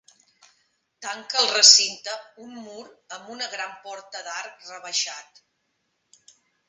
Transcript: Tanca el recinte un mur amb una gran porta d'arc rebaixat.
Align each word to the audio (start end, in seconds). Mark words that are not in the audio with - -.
Tanca 1.05 1.37
el 1.41 1.49
recinte 1.51 2.15
un 2.45 2.55
mur 2.61 2.85
amb 3.19 3.29
una 3.35 3.51
gran 3.57 3.77
porta 3.87 4.25
d'arc 4.29 4.67
rebaixat. 4.75 5.43